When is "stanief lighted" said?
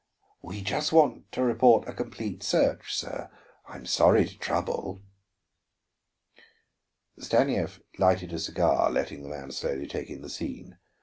7.19-8.33